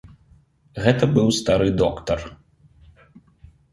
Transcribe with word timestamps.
Гэта 0.85 1.03
быў 1.19 1.27
стары 1.39 1.67
доктар. 1.85 2.19